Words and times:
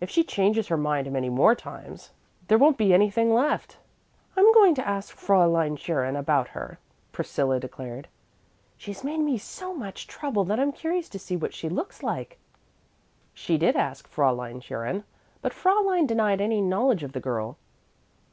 If 0.00 0.10
she 0.10 0.24
changes 0.24 0.66
her 0.66 0.76
mind 0.76 1.08
many 1.12 1.28
more 1.28 1.54
times 1.54 2.10
there 2.48 2.58
won't 2.58 2.76
be 2.76 2.92
anything 2.92 3.32
left." 3.32 3.76
"I'm 4.36 4.52
going 4.52 4.74
to 4.74 4.84
ask 4.88 5.16
Fräulein 5.16 5.78
Scherin 5.78 6.16
about 6.16 6.48
her," 6.58 6.80
Priscilla 7.12 7.60
declared. 7.60 8.08
"She's 8.76 9.04
made 9.04 9.20
me 9.20 9.38
so 9.38 9.72
much 9.72 10.08
trouble 10.08 10.42
that 10.46 10.58
I'm 10.58 10.72
curious 10.72 11.08
to 11.10 11.20
see 11.20 11.36
what 11.36 11.54
she 11.54 11.68
looks 11.68 12.02
like." 12.02 12.36
She 13.32 13.56
did 13.58 13.76
ask 13.76 14.12
Fräulein 14.12 14.60
Scherin, 14.60 15.04
but 15.40 15.52
Fräulein 15.52 16.04
denied 16.04 16.42
all 16.42 16.48
knowledge 16.62 17.04
of 17.04 17.12
the 17.12 17.20
girl. 17.20 17.56